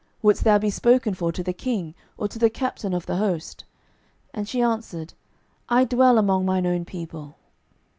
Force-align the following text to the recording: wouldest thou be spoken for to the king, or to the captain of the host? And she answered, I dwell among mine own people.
wouldest 0.23 0.43
thou 0.43 0.57
be 0.57 0.71
spoken 0.71 1.13
for 1.13 1.31
to 1.31 1.43
the 1.43 1.53
king, 1.53 1.93
or 2.17 2.27
to 2.27 2.39
the 2.39 2.49
captain 2.49 2.91
of 2.91 3.05
the 3.05 3.17
host? 3.17 3.65
And 4.33 4.49
she 4.49 4.59
answered, 4.59 5.13
I 5.69 5.83
dwell 5.85 6.17
among 6.17 6.43
mine 6.43 6.65
own 6.65 6.85
people. 6.85 7.37